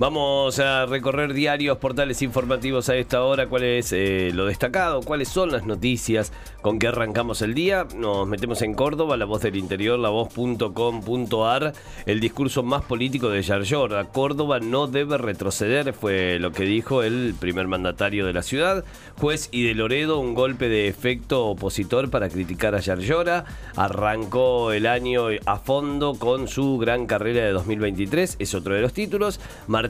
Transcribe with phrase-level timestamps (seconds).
[0.00, 5.28] Vamos a recorrer diarios, portales informativos a esta hora, cuál es eh, lo destacado, cuáles
[5.28, 6.32] son las noticias
[6.62, 7.86] con que arrancamos el día.
[7.94, 11.74] Nos metemos en Córdoba, la voz del interior, la voz.com.ar,
[12.06, 14.06] el discurso más político de Yarlora.
[14.06, 18.86] Córdoba no debe retroceder, fue lo que dijo el primer mandatario de la ciudad.
[19.18, 23.44] Juez y de Loredo, un golpe de efecto opositor para criticar a Yarlora.
[23.76, 28.94] Arrancó el año a fondo con su gran carrera de 2023, es otro de los
[28.94, 29.40] títulos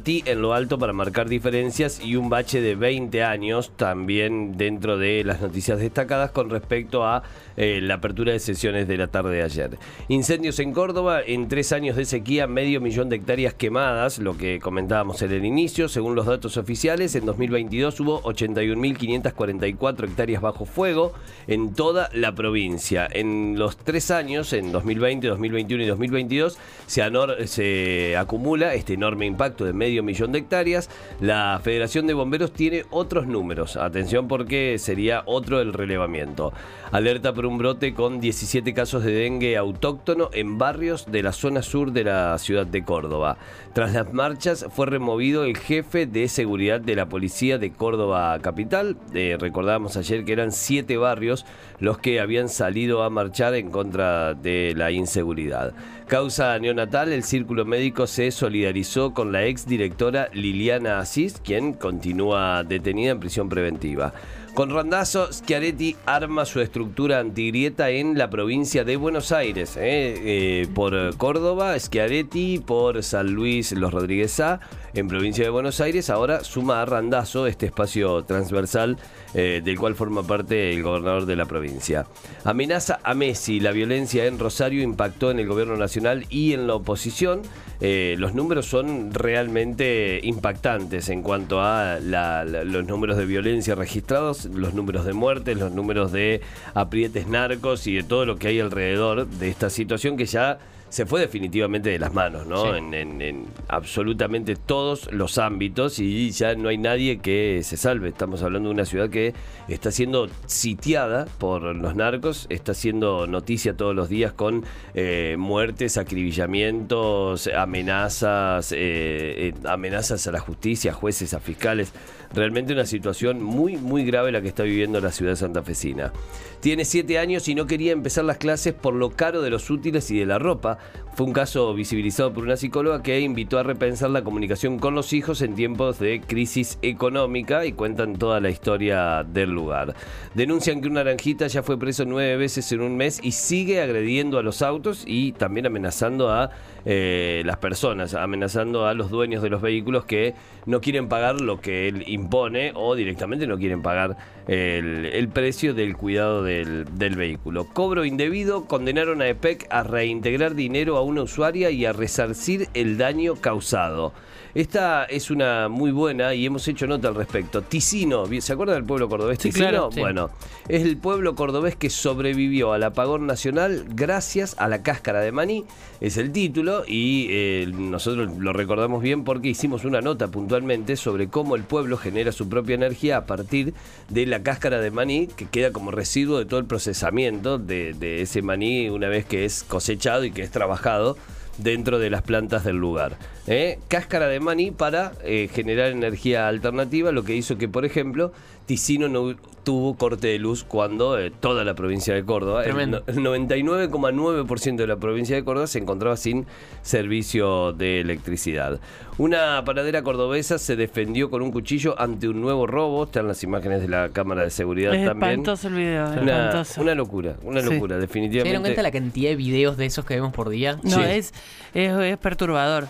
[0.06, 5.22] en lo alto para marcar diferencias y un bache de 20 años también dentro de
[5.24, 7.22] las noticias destacadas con respecto a
[7.56, 9.78] eh, la apertura de sesiones de la tarde de ayer.
[10.08, 14.58] Incendios en Córdoba, en tres años de sequía, medio millón de hectáreas quemadas, lo que
[14.58, 21.12] comentábamos en el inicio, según los datos oficiales, en 2022 hubo 81.544 hectáreas bajo fuego
[21.46, 23.06] en toda la provincia.
[23.10, 27.02] En los tres años, en 2020, 2021 y 2022, se,
[27.46, 30.88] se acumula este enorme impacto de medio medio millón de hectáreas.
[31.20, 33.76] La Federación de Bomberos tiene otros números.
[33.76, 36.52] Atención porque sería otro el relevamiento.
[36.92, 41.62] Alerta por un brote con 17 casos de dengue autóctono en barrios de la zona
[41.62, 43.36] sur de la ciudad de Córdoba.
[43.72, 48.96] Tras las marchas fue removido el jefe de seguridad de la policía de Córdoba capital.
[49.14, 51.46] Eh, recordábamos ayer que eran siete barrios
[51.78, 55.72] los que habían salido a marchar en contra de la inseguridad.
[56.08, 62.64] Causa neonatal, el círculo médico se solidarizó con la ex directora Liliana Asís, quien continúa
[62.64, 64.12] detenida en prisión preventiva.
[64.54, 69.76] Con randazo, Schiaretti arma su estructura antigrieta en la provincia de Buenos Aires.
[69.76, 70.62] ¿eh?
[70.62, 74.60] Eh, por Córdoba, Schiaretti, por San Luis, Los Rodríguez A,
[74.92, 76.10] en provincia de Buenos Aires.
[76.10, 78.98] Ahora suma a Randazo este espacio transversal
[79.34, 82.06] eh, del cual forma parte el gobernador de la provincia.
[82.44, 83.60] Amenaza a Messi.
[83.60, 87.42] La violencia en Rosario impactó en el gobierno nacional y en la oposición.
[87.80, 94.74] Eh, los números son realmente impactantes en cuanto a los números de violencia registrados, los
[94.74, 96.42] números de muertes, los números de
[96.74, 100.58] aprietes narcos y de todo lo que hay alrededor de esta situación que ya
[100.90, 102.74] se fue definitivamente de las manos, ¿no?
[102.74, 108.08] En, absolutamente todos los ámbitos y ya no hay nadie que se salve.
[108.08, 109.32] Estamos hablando de una ciudad que
[109.68, 114.64] está siendo sitiada por los narcos, está siendo noticia todos los días con
[114.94, 121.92] eh, muertes, acribillamientos, amenazas, eh, eh, amenazas a la justicia, a jueces, a fiscales.
[122.32, 126.12] Realmente una situación muy, muy grave la que está viviendo la ciudad santafesina.
[126.60, 130.10] Tiene siete años y no quería empezar las clases por lo caro de los útiles
[130.10, 130.78] y de la ropa.
[131.14, 135.12] Fue un caso visibilizado por una psicóloga que invitó a repensar la comunicación con los
[135.12, 139.94] hijos en tiempos de crisis económica y cuentan toda la historia del lugar.
[140.34, 144.38] Denuncian que un naranjita ya fue preso nueve veces en un mes y sigue agrediendo
[144.38, 146.52] a los autos y también amenazando a
[146.86, 151.60] eh, las personas, amenazando a los dueños de los vehículos que no quieren pagar lo
[151.60, 156.86] que él impone o directamente no quieren pagar el, precio del cuidado del,
[157.16, 157.66] vehículo.
[157.66, 162.96] Cobro indebido, condenaron a EPEC a reintegrar dinero a una usuaria y a resarcir el
[162.96, 164.12] daño causado.
[164.54, 167.62] Esta es una muy buena y hemos hecho nota al respecto.
[167.62, 169.90] Ticino, ¿se acuerda del pueblo cordobés Ticino?
[169.90, 170.30] Bueno,
[170.68, 175.64] es el pueblo cordobés que sobrevivió al apagón nacional gracias a la cáscara de maní,
[176.00, 181.28] es el título, y eh, nosotros lo recordamos bien porque hicimos una nota puntualmente sobre
[181.28, 183.72] cómo el pueblo genera su propia energía a partir
[184.08, 188.22] de la cáscara de maní que queda como residuo de todo el procesamiento de, de
[188.22, 191.16] ese maní una vez que es cosechado y que es trabajado
[191.58, 193.16] dentro de las plantas del lugar.
[193.46, 193.78] ¿eh?
[193.88, 198.32] Cáscara de maní para eh, generar energía alternativa, lo que hizo que, por ejemplo,
[198.66, 199.34] Ticino no
[199.64, 204.96] tuvo corte de luz cuando eh, toda la provincia de Córdoba, el, 99,9% de la
[204.96, 206.46] provincia de Córdoba se encontraba sin
[206.82, 208.80] servicio de electricidad.
[209.18, 213.82] Una paradera cordobesa se defendió con un cuchillo ante un nuevo robo, están las imágenes
[213.82, 215.32] de la cámara de seguridad es también.
[215.32, 218.40] Espantoso el video, una, una locura, una locura, definitivamente.
[218.40, 220.78] ¿Se dieron cuenta la cantidad de videos de esos que vemos por día?
[220.84, 221.34] No, es,
[221.74, 222.88] es, perturbador.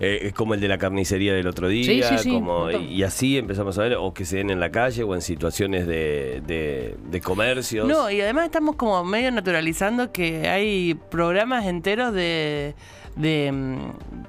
[0.00, 3.82] Eh, es como el de la carnicería del otro día, como, y así empezamos a
[3.82, 7.86] ver, o que se den en la calle o en situaciones de, de, de comercios.
[7.86, 12.74] No, y además estamos como medio naturalizando que hay programas enteros de,
[13.16, 13.76] de mm,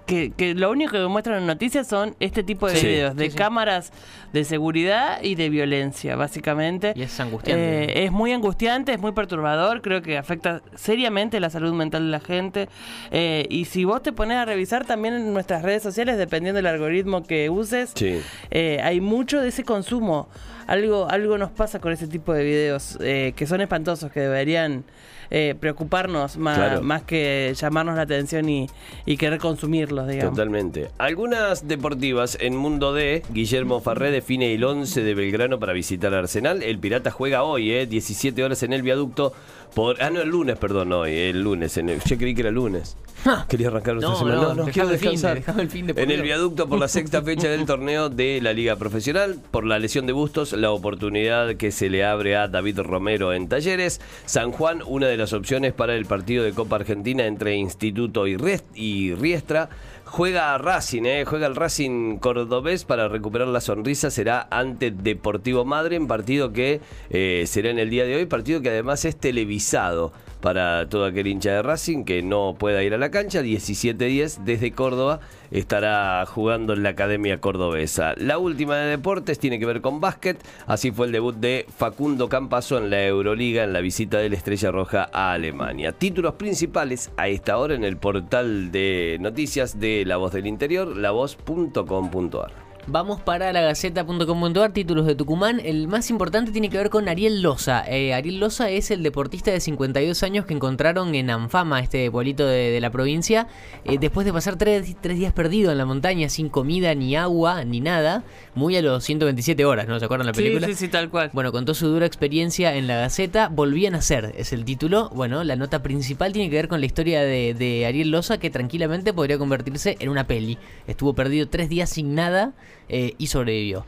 [0.05, 2.87] que, que lo único que muestran en noticias son este tipo de Sí.
[2.87, 3.37] videos, de Sí, sí.
[3.37, 3.91] cámaras
[4.33, 6.93] de seguridad y de violencia, básicamente.
[6.95, 7.83] Y es angustiante.
[7.85, 12.11] Eh, es muy angustiante, es muy perturbador, creo que afecta seriamente la salud mental de
[12.11, 12.69] la gente.
[13.11, 16.67] Eh, y si vos te pones a revisar también en nuestras redes sociales, dependiendo del
[16.67, 18.19] algoritmo que uses, Sí.
[18.51, 20.29] eh, hay mucho de ese consumo.
[20.67, 24.83] Algo, algo nos pasa con ese tipo de videos eh, que son espantosos, que deberían
[25.29, 26.81] eh, preocuparnos más, Claro.
[26.83, 28.69] más que llamarnos la atención y,
[29.05, 30.33] y querer consumirlos, digamos.
[30.33, 30.89] Totalmente.
[30.97, 36.61] Algunas deportivas en Mundo D, Guillermo Farré define el 11 de Belgrano para visitar Arsenal.
[36.63, 39.33] El Pirata juega hoy, eh, 17 horas en el viaducto.
[39.73, 41.77] Por, ah, no, el lunes, perdón, hoy, el lunes.
[41.77, 42.95] En el- yo creí que era lunes.
[43.49, 44.35] Quería arrancar No, semana.
[44.35, 45.59] no, No, no, quiero el fin, descansar.
[45.59, 48.75] el fin de en el viaducto por la sexta fecha del torneo de la Liga
[48.75, 49.37] Profesional.
[49.51, 53.47] Por la lesión de Bustos, la oportunidad que se le abre a David Romero en
[53.49, 54.01] Talleres.
[54.25, 58.37] San Juan, una de las opciones para el partido de Copa Argentina entre Instituto y,
[58.75, 59.69] y Riestra.
[60.05, 64.09] Juega Racing, eh, juega el Racing cordobés para recuperar la sonrisa.
[64.09, 68.25] Será ante Deportivo Madre, en partido que eh, será en el día de hoy.
[68.25, 72.93] Partido que además es televisado para todo aquel hincha de Racing que no pueda ir
[72.93, 73.41] a la cancha.
[73.41, 75.19] 17-10 desde Córdoba
[75.51, 78.13] estará jugando en la Academia Cordobesa.
[78.17, 80.37] La última de deportes tiene que ver con básquet.
[80.65, 84.35] Así fue el debut de Facundo Campazo en la Euroliga en la visita de la
[84.35, 85.91] Estrella Roja a Alemania.
[85.91, 90.95] Títulos principales a esta hora en el portal de noticias de La Voz del Interior,
[90.95, 92.66] lavoz.com.ar.
[92.89, 95.59] Vamos para la gaceta.com.ar, títulos de Tucumán.
[95.61, 97.83] El más importante tiene que ver con Ariel Loza.
[97.85, 102.47] Eh, Ariel Loza es el deportista de 52 años que encontraron en Anfama, este pueblito
[102.47, 103.49] de, de la provincia,
[103.83, 107.65] eh, después de pasar tres, tres días perdido en la montaña, sin comida, ni agua,
[107.65, 108.23] ni nada,
[108.55, 109.99] muy a los 127 horas, ¿no?
[109.99, 110.67] ¿Se acuerdan la Sí, película?
[110.67, 111.29] sí, sí, tal cual.
[111.33, 113.49] Bueno, contó su dura experiencia en la Gaceta.
[113.49, 115.09] Volvían a ser, es el título.
[115.13, 118.49] Bueno, la nota principal tiene que ver con la historia de, de Ariel Loza, que
[118.49, 120.57] tranquilamente podría convertirse en una peli.
[120.87, 122.53] Estuvo perdido tres días sin nada
[122.89, 123.85] eh, y sobrevivió.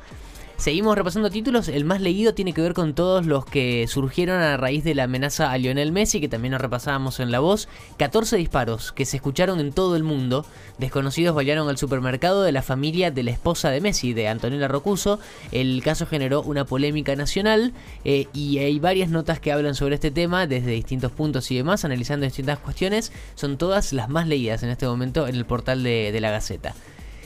[0.60, 1.70] Seguimos repasando títulos.
[1.70, 5.06] El más leído tiene que ver con todos los que surgieron a raíz de la
[5.06, 7.70] amenaza a Lionel Messi, que también nos repasábamos en la voz.
[7.96, 10.46] 14 disparos que se escucharon en todo el mundo.
[10.78, 15.22] Desconocidos balearon al supermercado de la familia de la esposa de Messi, de Antonella Rocuso.
[15.54, 17.72] El caso generó una polémica nacional
[18.04, 21.86] eh, y hay varias notas que hablan sobre este tema desde distintos puntos y demás,
[21.86, 23.14] analizando distintas cuestiones.
[23.36, 26.76] Son todas las más leídas en este momento en el portal de la Gaceta.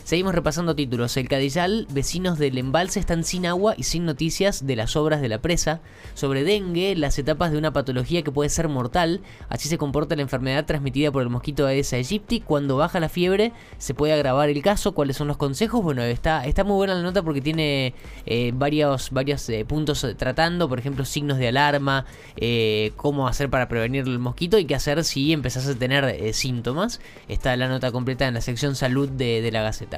[0.04, 1.16] Seguimos repasando títulos.
[1.16, 5.30] El Cadillal, vecinos del embalse están sin agua y sin noticias de las obras de
[5.30, 5.80] la presa.
[6.14, 9.22] Sobre dengue, las etapas de una patología que puede ser mortal.
[9.48, 12.42] Así se comporta la enfermedad transmitida por el mosquito Aedes aegypti.
[12.42, 14.92] Cuando baja la fiebre, se puede agravar el caso.
[14.92, 15.82] ¿Cuáles son los consejos?
[15.82, 17.94] Bueno, está, está muy buena la nota porque tiene
[18.26, 20.68] eh, varios, varios eh, puntos tratando.
[20.68, 25.02] Por ejemplo, signos de alarma, eh, cómo hacer para prevenir el mosquito y qué hacer
[25.06, 27.00] si empezás a tener síntomas.
[27.30, 29.93] Está la nota completa en la sección salud de, de la Gaceta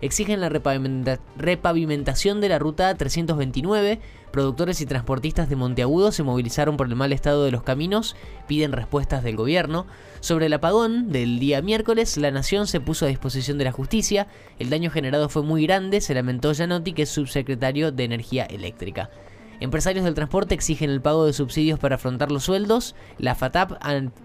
[0.00, 4.00] exigen la repavimenta- repavimentación de la ruta 329.
[4.30, 8.14] Productores y transportistas de Monteagudo se movilizaron por el mal estado de los caminos,
[8.46, 9.86] piden respuestas del gobierno.
[10.20, 14.26] Sobre el apagón del día miércoles, la nación se puso a disposición de la justicia.
[14.58, 19.10] El daño generado fue muy grande, se lamentó Gianotti, que es subsecretario de Energía Eléctrica.
[19.60, 22.94] Empresarios del transporte exigen el pago de subsidios para afrontar los sueldos.
[23.18, 23.72] La FATAP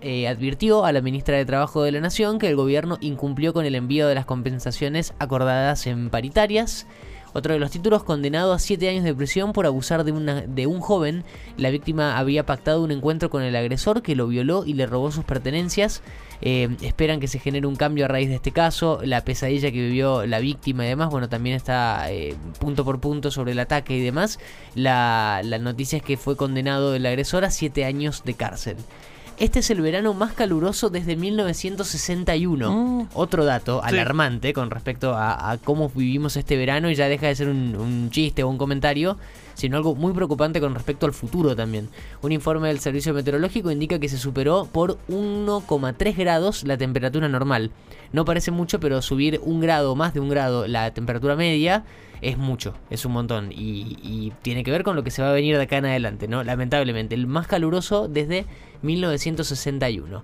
[0.02, 3.66] eh, advirtió a la ministra de Trabajo de la Nación que el gobierno incumplió con
[3.66, 6.86] el envío de las compensaciones acordadas en paritarias.
[7.34, 10.80] Otro de los títulos, condenado a 7 años de prisión por abusar de, una- un
[10.80, 11.24] joven.
[11.58, 15.12] La víctima había pactado un encuentro con el agresor que lo violó y le robó
[15.12, 16.02] sus pertenencias.
[16.42, 19.00] Eh, esperan que se genere un cambio a raíz de este caso.
[19.04, 23.32] La pesadilla que vivió la víctima y demás, bueno, también está eh, punto por punto
[23.32, 24.40] sobre el ataque y demás.
[24.76, 28.78] La, la noticia es que fue condenado el agresor a 7 años de cárcel.
[29.40, 32.72] Este es el verano más caluroso desde 1961.
[32.72, 33.08] Mm.
[33.14, 37.36] Otro dato alarmante con respecto a, a cómo vivimos este verano y ya deja de
[37.36, 39.18] ser un, un chiste o un comentario,
[39.56, 41.90] sino algo muy preocupante con respecto al futuro también.
[42.22, 47.72] Un informe del Servicio Meteorológico indica que se superó por 1,3 grados la temperatura normal.
[48.12, 51.84] No parece mucho, pero subir un grado, más de un grado, la temperatura media
[52.24, 53.52] es mucho, es un montón.
[53.52, 55.86] Y, y tiene que ver con lo que se va a venir de acá en
[55.86, 56.44] adelante, ¿no?
[56.44, 58.46] Lamentablemente, el más caluroso desde
[58.82, 60.24] 1961.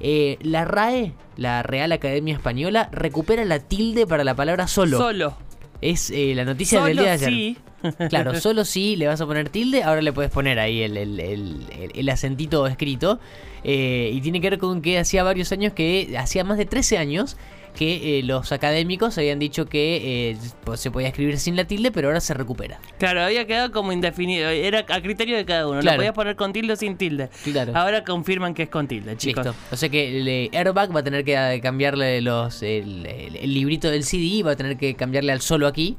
[0.00, 4.98] Eh, la RAE, la Real Academia Española, recupera la tilde para la palabra solo.
[4.98, 5.36] Solo.
[5.80, 7.30] Es eh, la noticia del Solo día de ayer.
[7.30, 7.58] sí.
[8.08, 11.20] Claro, solo si le vas a poner tilde, ahora le puedes poner ahí el, el-
[11.20, 13.20] el- el- el acentito escrito.
[13.62, 16.96] Eh, y tiene que ver con que hacía varios años que, hacía más de 13
[16.96, 17.36] años,
[17.74, 21.90] que eh, los académicos habían dicho que eh, pues, se podía escribir sin la tilde,
[21.90, 22.78] pero ahora se recupera.
[22.98, 24.48] Claro, había quedado como indefinido.
[24.48, 25.80] Era a criterio de cada uno.
[25.80, 25.96] Claro.
[25.96, 27.28] Lo podías poner con tilde o sin tilde.
[27.44, 27.72] Claro.
[27.76, 29.44] Ahora confirman que es con tilde, chicos.
[29.46, 29.60] Listo.
[29.72, 33.36] O sea que el eh, Airbag va a tener que eh, cambiarle los el, el-
[33.36, 35.96] el librito del CD, va a tener que cambiarle al solo aquí.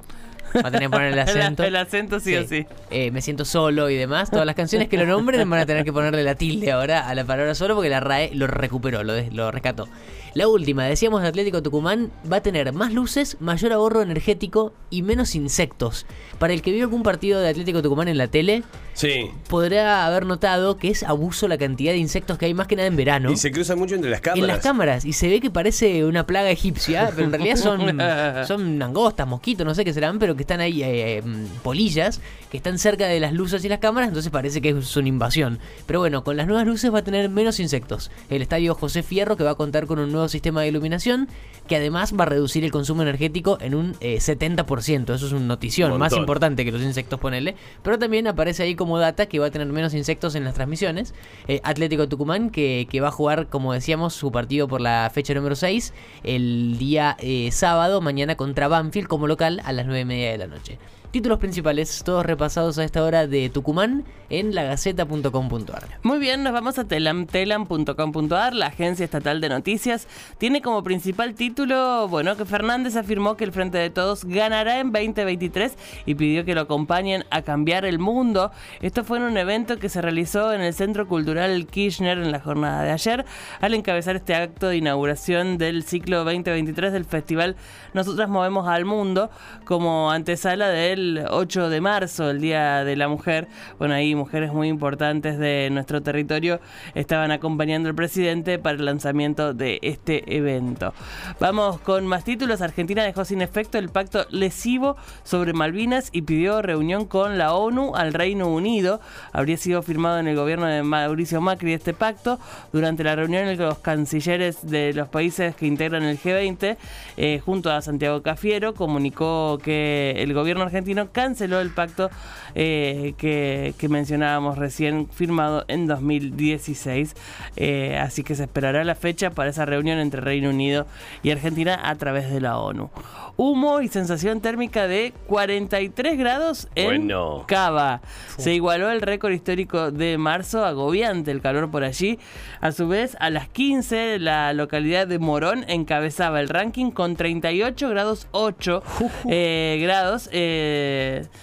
[0.55, 1.63] Va a tener que poner el acento.
[1.65, 2.65] El, acento sí, o sí.
[2.89, 4.31] Eh, me siento solo y demás.
[4.31, 7.13] Todas las canciones que lo nombren van a tener que ponerle la tilde ahora a
[7.13, 9.89] la palabra solo porque la RAE lo recuperó, lo, lo rescató.
[10.35, 15.01] La última, decíamos de Atlético Tucumán, va a tener más luces, mayor ahorro energético y
[15.01, 16.05] menos insectos.
[16.39, 18.63] Para el que vio algún partido de Atlético Tucumán en la tele,
[18.93, 19.29] Sí.
[19.47, 22.87] podrá haber notado que es abuso la cantidad de insectos que hay más que nada
[22.89, 23.31] en verano.
[23.31, 24.41] Y se cruza mucho entre las cámaras.
[24.41, 27.97] En las cámaras, y se ve que parece una plaga egipcia, pero en realidad son,
[28.45, 32.19] son langostas, mosquitos, no sé qué serán, pero que están ahí, eh, mm, polillas,
[32.51, 35.59] que están cerca de las luces y las cámaras, entonces parece que es una invasión.
[35.85, 38.11] Pero bueno, con las nuevas luces va a tener menos insectos.
[38.29, 41.27] El estadio José Fierro, que va a contar con un nuevo sistema de iluminación,
[41.67, 45.13] que además va a reducir el consumo energético en un eh, 70%.
[45.13, 47.55] Eso es una notición, Un más importante que los insectos, ponele.
[47.81, 51.13] Pero también aparece ahí como data que va a tener menos insectos en las transmisiones.
[51.47, 55.33] Eh, Atlético Tucumán, que, que va a jugar, como decíamos, su partido por la fecha
[55.33, 60.05] número 6, el día eh, sábado, mañana contra Banfield como local a las 9 y
[60.05, 60.77] media de la noche.
[61.15, 65.99] Títulos principales, todos repasados a esta hora de Tucumán en lagaceta.com.ar.
[66.03, 70.09] Muy bien, nos vamos a telam, telam.com.ar, la agencia estatal de noticias.
[70.39, 74.91] Tiene como principal título, bueno, que Fernández afirmó que el Frente de Todos ganará en
[74.91, 78.51] 2023 y pidió que lo acompañen a cambiar el mundo.
[78.81, 82.41] Esto fue en un evento que se realizó en el Centro Cultural Kirchner en la
[82.41, 83.25] jornada de ayer,
[83.61, 87.55] al encabezar este acto de inauguración del ciclo 2023 del festival
[87.93, 89.29] Nosotras Movemos al Mundo,
[89.63, 93.47] como antesala del 8 de marzo, el Día de la Mujer.
[93.79, 96.59] Bueno, ahí mujeres muy importantes de nuestro territorio
[96.93, 100.93] estaban acompañando al presidente para el lanzamiento de este evento.
[101.39, 102.61] Vamos con más títulos.
[102.61, 107.95] Argentina dejó sin efecto el pacto lesivo sobre Malvinas y pidió reunión con la ONU
[107.95, 109.01] al Reino Unido.
[109.33, 112.39] Habría sido firmado en el gobierno de Mauricio Macri este pacto
[112.71, 116.77] durante la reunión los cancilleres de los países que integran el G20
[117.17, 122.09] eh, junto a Santiago Cafiero comunicó que el gobierno argentino canceló el pacto
[122.55, 127.15] eh, que, que mencionábamos recién firmado en 2016
[127.57, 130.87] Eh, así que se esperará la fecha para esa reunión entre Reino Unido
[131.23, 132.89] y Argentina a través de la ONU
[133.37, 137.43] humo y sensación térmica de 43 grados en Bueno.
[137.47, 138.01] Cava.
[138.37, 142.19] Se igualó el récord histórico de marzo, agobiante el calor por allí.
[142.61, 147.89] A su vez, a las 15, la localidad de Morón encabezaba el ranking con 38
[147.89, 148.83] grados 8
[149.29, 150.74] eh, grados, eh,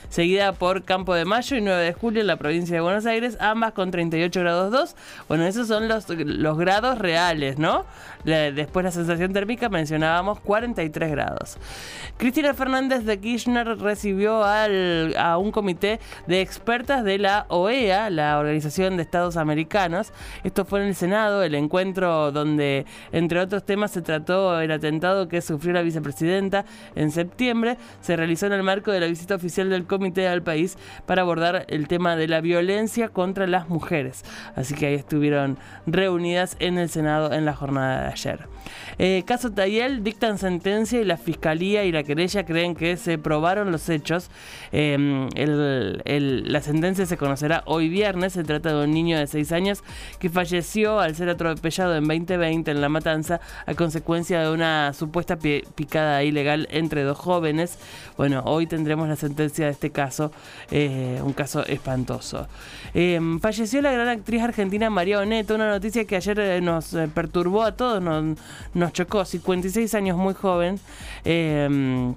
[0.08, 3.36] seguida por Campo de Mayo y 9 de julio en la provincia de Buenos Aires,
[3.40, 4.96] ambas con 38 grados 2.
[5.28, 7.84] Bueno, esos son los, los grados reales, ¿no?
[8.24, 11.56] Después la sensación térmica mencionábamos 43 grados.
[12.18, 15.98] Cristina Fernández de Kirchner recibió al- a un comité
[16.28, 20.12] de expertas de la OEA, la Organización de Estados Americanos.
[20.44, 25.26] Esto fue en el Senado, el encuentro donde, entre otros temas, se trató el atentado
[25.26, 27.76] que sufrió la vicepresidenta en septiembre.
[28.02, 30.76] Se realizó en el marco de la oficial del comité al país
[31.06, 34.24] para abordar el tema de la violencia contra las mujeres.
[34.56, 38.40] Así que ahí estuvieron reunidas en el Senado en la jornada de ayer.
[38.98, 43.72] Eh, caso Tayel, dictan sentencia y la fiscalía y la querella creen que se probaron
[43.72, 44.30] los hechos.
[44.72, 48.32] El- la sentencia se conocerá hoy viernes.
[48.34, 49.82] Se trata de un niño de 6 años
[50.18, 55.36] que falleció al ser atropellado en 2020 en La Matanza a consecuencia de una supuesta
[55.38, 57.78] pi- picada ilegal entre dos jóvenes.
[58.16, 60.32] Bueno, hoy tendremos la sentencia de este caso,
[60.70, 62.46] eh, un caso espantoso.
[62.94, 67.08] Eh, falleció la gran actriz argentina María Oneto, una noticia que ayer eh, nos eh,
[67.12, 68.38] perturbó a todos, nos,
[68.74, 69.24] nos chocó.
[69.24, 70.78] 56 años, muy joven.
[71.24, 72.14] Eh,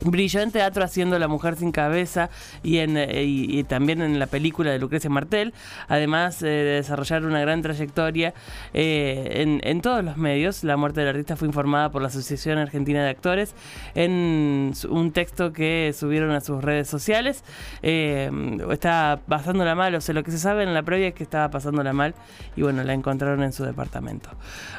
[0.00, 2.30] Brilló en teatro haciendo La Mujer sin Cabeza
[2.62, 5.54] y, en, eh, y, también en la película de Lucrecia Martel,
[5.88, 8.34] además eh, de desarrollar una gran trayectoria
[8.74, 10.64] eh, en, en todos los medios.
[10.64, 13.54] La muerte del artista fue informada por la Asociación Argentina de Actores
[13.94, 17.44] en un texto que subieron a sus redes sociales.
[17.82, 18.30] Eh,
[18.70, 21.50] está pasándola mal, o sea, lo que se sabe en la previa es que estaba
[21.50, 22.14] pasándola mal
[22.56, 24.30] y bueno, la encontraron en su departamento.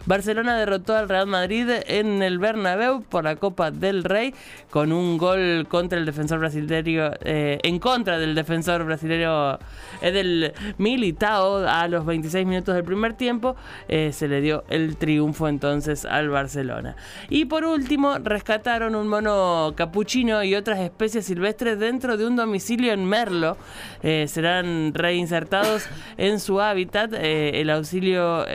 [0.06, 4.34] Barcelona derrotó al Real Madrid en el Bernabéu por la Copa del Rey
[4.70, 9.60] con un un gol contra el defensor brasileño, eh, en contra del defensor brasileño
[10.02, 13.56] Edel Militao a los 26 minutos del primer tiempo.
[13.88, 16.96] Eh, se le dio el triunfo entonces al Barcelona.
[17.30, 22.94] Y por último, rescataron un mono capuchino y otras especies silvestres dentro de un domicilio
[22.94, 23.58] en Merlo.
[24.02, 27.14] Eh, serán reinsertados en su hábitat.
[27.14, 28.46] el auxilio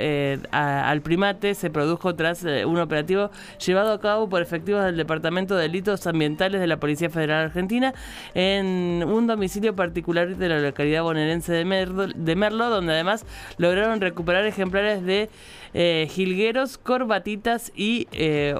[0.50, 3.30] al primate se produjo tras un operativo
[3.64, 7.92] llevado a cabo por efectivos del Departamento de Delitos Ambientales de la Policía Federal Argentina
[8.34, 13.26] en un domicilio particular de la localidad bonaerense de Merlo, de Merlo donde además
[13.58, 15.28] lograron recuperar ejemplares de
[15.72, 18.54] eh, jilgueros, corbatitas y eh,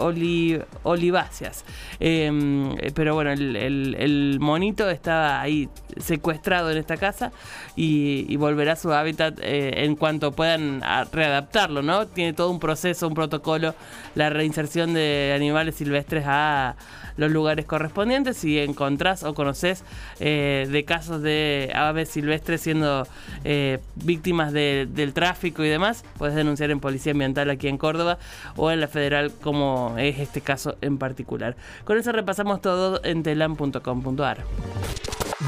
[0.84, 1.64] oliváceas.
[1.99, 7.32] Em, pero bueno, el, monito está ahí secuestrado en esta casa
[7.75, 10.82] y, volverá a su hábitat eh, en cuanto puedan
[11.12, 12.06] readaptarlo, ¿no?
[12.06, 13.75] Tiene todo un proceso, un protocolo,
[14.14, 16.76] la reinserción de animales silvestres a
[17.16, 18.36] los lugares correspondientes.
[18.36, 19.84] Si encontrás o conoces
[20.18, 23.06] eh, de casos de aves silvestres siendo
[23.44, 28.18] eh, víctimas del tráfico y demás, puedes denunciar en Policía Ambiental aquí en Córdoba
[28.56, 31.54] o en la Federal, como es este caso en particular.
[31.84, 34.38] Con eso repasamos todo en telam.com.ar.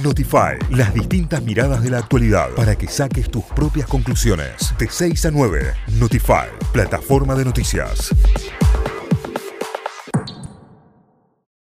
[0.04, 4.72] Notify, las distintas miradas de la actualidad para que saques tus propias conclusiones.
[4.78, 8.14] De 6 a 9, Notify, plataforma de noticias.